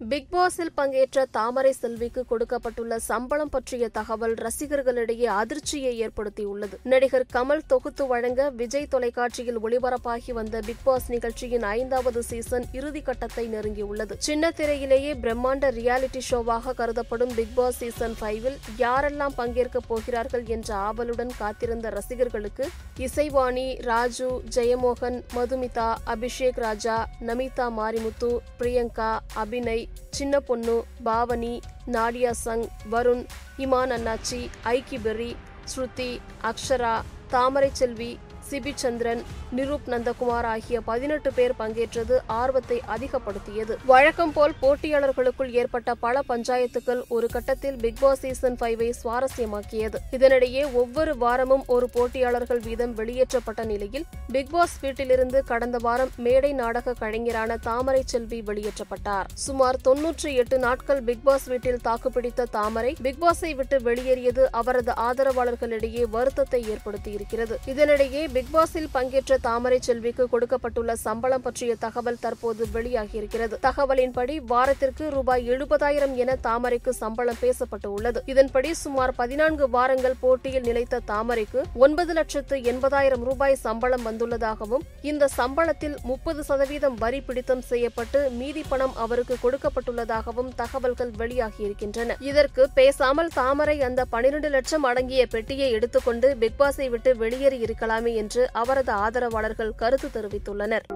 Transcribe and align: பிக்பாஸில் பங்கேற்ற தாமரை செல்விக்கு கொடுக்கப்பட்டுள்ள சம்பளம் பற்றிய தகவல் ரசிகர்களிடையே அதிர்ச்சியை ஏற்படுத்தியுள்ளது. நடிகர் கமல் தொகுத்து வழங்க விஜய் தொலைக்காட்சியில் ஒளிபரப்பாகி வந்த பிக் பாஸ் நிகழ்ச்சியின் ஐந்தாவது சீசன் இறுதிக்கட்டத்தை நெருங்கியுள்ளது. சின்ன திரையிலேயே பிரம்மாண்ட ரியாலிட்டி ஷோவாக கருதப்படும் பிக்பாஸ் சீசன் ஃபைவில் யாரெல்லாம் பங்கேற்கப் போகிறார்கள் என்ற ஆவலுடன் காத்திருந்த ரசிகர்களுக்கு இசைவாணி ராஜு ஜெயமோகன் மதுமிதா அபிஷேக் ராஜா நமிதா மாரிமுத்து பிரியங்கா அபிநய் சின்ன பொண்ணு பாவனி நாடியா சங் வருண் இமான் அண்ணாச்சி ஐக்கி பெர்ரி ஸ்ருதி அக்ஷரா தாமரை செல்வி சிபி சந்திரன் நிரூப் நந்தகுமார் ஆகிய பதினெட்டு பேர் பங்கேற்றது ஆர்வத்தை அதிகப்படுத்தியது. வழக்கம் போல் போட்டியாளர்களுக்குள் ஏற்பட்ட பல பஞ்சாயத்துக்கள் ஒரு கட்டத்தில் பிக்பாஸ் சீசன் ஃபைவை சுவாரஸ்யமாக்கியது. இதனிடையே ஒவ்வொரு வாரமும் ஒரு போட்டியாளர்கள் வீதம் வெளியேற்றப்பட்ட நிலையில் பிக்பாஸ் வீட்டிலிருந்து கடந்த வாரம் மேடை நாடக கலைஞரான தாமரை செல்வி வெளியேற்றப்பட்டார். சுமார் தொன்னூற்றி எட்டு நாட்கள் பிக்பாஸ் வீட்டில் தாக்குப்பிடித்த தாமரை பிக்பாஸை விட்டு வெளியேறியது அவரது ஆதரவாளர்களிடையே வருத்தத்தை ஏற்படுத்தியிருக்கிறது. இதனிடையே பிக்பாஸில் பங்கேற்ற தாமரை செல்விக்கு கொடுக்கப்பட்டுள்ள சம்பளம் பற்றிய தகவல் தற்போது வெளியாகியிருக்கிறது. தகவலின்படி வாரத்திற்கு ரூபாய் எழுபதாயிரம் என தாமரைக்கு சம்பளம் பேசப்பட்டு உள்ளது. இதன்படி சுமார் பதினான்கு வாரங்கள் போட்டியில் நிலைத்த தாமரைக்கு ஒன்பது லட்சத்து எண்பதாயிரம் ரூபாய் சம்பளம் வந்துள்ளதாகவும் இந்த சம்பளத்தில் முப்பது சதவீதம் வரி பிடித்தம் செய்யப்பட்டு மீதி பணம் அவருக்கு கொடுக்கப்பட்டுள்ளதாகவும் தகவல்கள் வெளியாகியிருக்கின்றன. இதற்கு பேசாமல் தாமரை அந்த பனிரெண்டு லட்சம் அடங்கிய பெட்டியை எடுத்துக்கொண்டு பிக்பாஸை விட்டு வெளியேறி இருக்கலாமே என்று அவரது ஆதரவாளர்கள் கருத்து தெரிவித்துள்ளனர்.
பிக்பாஸில் 0.00 0.70
பங்கேற்ற 0.74 1.26
தாமரை 1.30 1.72
செல்விக்கு 1.72 2.24
கொடுக்கப்பட்டுள்ள 2.26 2.98
சம்பளம் 2.98 3.48
பற்றிய 3.48 3.88
தகவல் 3.88 4.34
ரசிகர்களிடையே 4.34 5.24
அதிர்ச்சியை 5.24 5.92
ஏற்படுத்தியுள்ளது. 6.04 6.76
நடிகர் 6.82 7.24
கமல் 7.32 7.62
தொகுத்து 7.66 8.06
வழங்க 8.06 8.50
விஜய் 8.50 8.88
தொலைக்காட்சியில் 8.88 9.58
ஒளிபரப்பாகி 9.60 10.32
வந்த 10.32 10.60
பிக் 10.60 10.84
பாஸ் 10.84 11.08
நிகழ்ச்சியின் 11.08 11.62
ஐந்தாவது 11.62 12.22
சீசன் 12.22 12.66
இறுதிக்கட்டத்தை 12.72 13.44
நெருங்கியுள்ளது. 13.48 14.16
சின்ன 14.18 14.50
திரையிலேயே 14.50 15.14
பிரம்மாண்ட 15.14 15.70
ரியாலிட்டி 15.70 16.22
ஷோவாக 16.30 16.74
கருதப்படும் 16.74 17.34
பிக்பாஸ் 17.34 17.76
சீசன் 17.76 18.16
ஃபைவில் 18.20 18.58
யாரெல்லாம் 18.78 19.36
பங்கேற்கப் 19.36 19.88
போகிறார்கள் 19.88 20.46
என்ற 20.46 20.74
ஆவலுடன் 20.74 21.34
காத்திருந்த 21.38 21.88
ரசிகர்களுக்கு 21.88 22.66
இசைவாணி 22.98 23.80
ராஜு 23.80 24.30
ஜெயமோகன் 24.54 25.22
மதுமிதா 25.34 25.96
அபிஷேக் 26.04 26.58
ராஜா 26.58 27.08
நமிதா 27.20 27.68
மாரிமுத்து 27.80 28.32
பிரியங்கா 28.58 29.20
அபிநய் 29.34 29.87
சின்ன 30.09 30.39
பொண்ணு 30.39 30.75
பாவனி 31.05 31.53
நாடியா 31.87 32.31
சங் 32.45 32.65
வருண் 32.91 33.23
இமான் 33.57 33.93
அண்ணாச்சி 33.93 34.39
ஐக்கி 34.65 34.97
பெர்ரி 34.97 35.31
ஸ்ருதி 35.65 36.11
அக்ஷரா 36.43 36.95
தாமரை 37.29 37.69
செல்வி 37.73 38.11
சிபி 38.50 38.72
சந்திரன் 38.74 39.22
நிரூப் 39.52 39.86
நந்தகுமார் 39.86 40.44
ஆகிய 40.44 40.80
பதினெட்டு 40.80 41.32
பேர் 41.32 41.54
பங்கேற்றது 41.58 42.18
ஆர்வத்தை 42.26 42.82
அதிகப்படுத்தியது. 42.88 43.76
வழக்கம் 43.86 44.32
போல் 44.32 44.54
போட்டியாளர்களுக்குள் 44.62 45.50
ஏற்பட்ட 45.50 45.94
பல 45.94 46.20
பஞ்சாயத்துக்கள் 46.28 47.02
ஒரு 47.08 47.26
கட்டத்தில் 47.26 47.76
பிக்பாஸ் 47.76 48.12
சீசன் 48.12 48.56
ஃபைவை 48.60 48.92
சுவாரஸ்யமாக்கியது. 49.04 49.94
இதனிடையே 50.12 50.72
ஒவ்வொரு 50.72 51.16
வாரமும் 51.16 51.64
ஒரு 51.66 51.90
போட்டியாளர்கள் 51.92 52.60
வீதம் 52.60 52.94
வெளியேற்றப்பட்ட 52.94 53.64
நிலையில் 53.64 54.04
பிக்பாஸ் 54.32 54.76
வீட்டிலிருந்து 54.80 55.44
கடந்த 55.44 55.76
வாரம் 55.80 56.10
மேடை 56.16 56.52
நாடக 56.52 56.92
கலைஞரான 56.92 57.56
தாமரை 57.56 58.02
செல்வி 58.04 58.42
வெளியேற்றப்பட்டார். 58.46 59.24
சுமார் 59.34 59.76
தொன்னூற்றி 59.88 60.32
எட்டு 60.34 60.58
நாட்கள் 60.58 61.02
பிக்பாஸ் 61.02 61.46
வீட்டில் 61.46 61.80
தாக்குப்பிடித்த 61.84 62.46
தாமரை 62.50 62.96
பிக்பாஸை 63.02 63.54
விட்டு 63.54 63.82
வெளியேறியது 63.82 64.52
அவரது 64.52 64.92
ஆதரவாளர்களிடையே 64.92 66.04
வருத்தத்தை 66.10 66.64
ஏற்படுத்தியிருக்கிறது. 66.68 67.56
இதனிடையே 67.66 68.27
பிக்பாஸில் 68.34 68.88
பங்கேற்ற 68.92 69.38
தாமரை 69.46 69.78
செல்விக்கு 69.86 70.24
கொடுக்கப்பட்டுள்ள 70.28 70.94
சம்பளம் 71.04 71.44
பற்றிய 71.46 71.74
தகவல் 71.84 72.18
தற்போது 72.24 72.66
வெளியாகியிருக்கிறது. 72.74 73.54
தகவலின்படி 73.66 74.34
வாரத்திற்கு 74.52 75.04
ரூபாய் 75.10 75.44
எழுபதாயிரம் 75.52 76.14
என 76.22 76.36
தாமரைக்கு 76.46 76.92
சம்பளம் 77.02 77.40
பேசப்பட்டு 77.44 77.86
உள்ளது. 77.86 78.22
இதன்படி 78.32 78.74
சுமார் 78.74 79.14
பதினான்கு 79.14 79.68
வாரங்கள் 79.76 80.16
போட்டியில் 80.20 80.66
நிலைத்த 80.68 81.00
தாமரைக்கு 81.12 81.62
ஒன்பது 81.74 82.12
லட்சத்து 82.12 82.56
எண்பதாயிரம் 82.72 83.24
ரூபாய் 83.28 83.56
சம்பளம் 83.64 84.06
வந்துள்ளதாகவும் 84.06 84.84
இந்த 85.02 85.28
சம்பளத்தில் 85.36 85.96
முப்பது 86.02 86.42
சதவீதம் 86.44 86.98
வரி 87.04 87.20
பிடித்தம் 87.20 87.64
செய்யப்பட்டு 87.70 88.30
மீதி 88.30 88.64
பணம் 88.68 88.94
அவருக்கு 88.96 89.36
கொடுக்கப்பட்டுள்ளதாகவும் 89.42 90.52
தகவல்கள் 90.62 91.12
வெளியாகியிருக்கின்றன. 91.18 92.16
இதற்கு 92.30 92.68
பேசாமல் 92.74 93.32
தாமரை 93.40 93.76
அந்த 93.80 94.04
பனிரெண்டு 94.04 94.48
லட்சம் 94.48 94.82
அடங்கிய 94.82 95.26
பெட்டியை 95.26 95.70
எடுத்துக்கொண்டு 95.70 96.36
பிக்பாஸை 96.40 96.88
விட்டு 96.90 97.16
வெளியேறி 97.16 97.60
இருக்கலாமே 97.64 98.14
என்று 98.18 98.44
அவரது 98.52 98.92
ஆதரவாளர்கள் 98.92 99.78
கருத்து 99.82 100.08
தெரிவித்துள்ளனர். 100.08 100.86